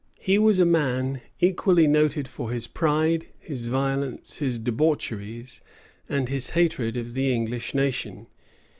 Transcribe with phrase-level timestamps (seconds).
[0.19, 5.61] He was a man equally noted for his pride, his violence, his debaucheries,
[6.09, 8.25] and his hatred of the English nation.